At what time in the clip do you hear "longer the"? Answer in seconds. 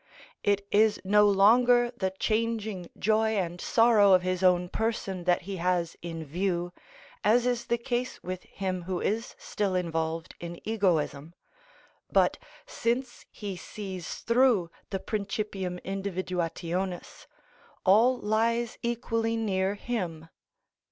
1.29-2.09